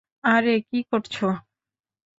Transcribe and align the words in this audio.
আরে, 0.23 0.53
কী 0.69 0.79
করছ। 0.91 1.15